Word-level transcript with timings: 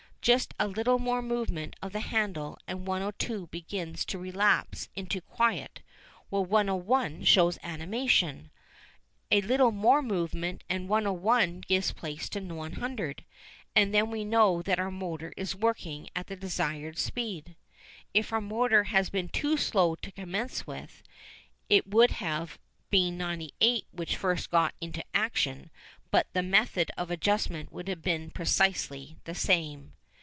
Just 0.23 0.53
a 0.59 0.67
little 0.67 0.99
more 0.99 1.23
movement 1.23 1.75
of 1.81 1.93
the 1.93 1.99
handle, 1.99 2.59
and 2.67 2.85
102 2.85 3.47
begins 3.47 4.05
to 4.05 4.19
relapse 4.19 4.87
into 4.95 5.19
quiet, 5.19 5.79
while 6.29 6.45
101 6.45 7.23
shows 7.23 7.57
animation. 7.63 8.51
A 9.31 9.41
little 9.41 9.71
more 9.71 10.03
movement 10.03 10.63
and 10.69 10.87
101 10.87 11.61
gives 11.61 11.91
place 11.91 12.29
to 12.29 12.39
100, 12.39 13.25
and 13.75 13.95
then 13.95 14.11
we 14.11 14.23
know 14.23 14.61
that 14.61 14.77
our 14.77 14.91
motor 14.91 15.33
is 15.35 15.55
working 15.55 16.07
at 16.15 16.27
the 16.27 16.35
desired 16.35 16.99
speed. 16.99 17.55
If 18.13 18.31
our 18.31 18.41
motor 18.41 18.83
had 18.83 19.11
been 19.11 19.27
too 19.27 19.57
slow 19.57 19.95
to 19.95 20.11
commence 20.11 20.67
with, 20.67 21.01
it 21.67 21.87
would 21.91 22.11
have 22.11 22.59
been 22.91 23.17
98 23.17 23.87
which 23.91 24.15
first 24.17 24.51
got 24.51 24.75
into 24.79 25.03
action, 25.15 25.71
but 26.11 26.27
the 26.33 26.43
method 26.43 26.91
of 26.95 27.09
adjustment 27.09 27.71
would 27.71 27.87
have 27.87 28.03
been 28.03 28.29
precisely 28.29 29.17
the 29.23 29.33
same. 29.33 29.93